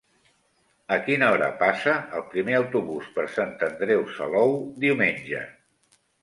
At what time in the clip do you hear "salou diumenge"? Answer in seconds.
4.17-5.45